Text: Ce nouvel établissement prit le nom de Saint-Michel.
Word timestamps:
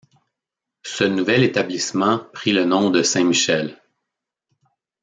Ce 0.81 1.03
nouvel 1.03 1.43
établissement 1.43 2.23
prit 2.33 2.53
le 2.53 2.65
nom 2.65 2.89
de 2.89 3.03
Saint-Michel. 3.03 3.79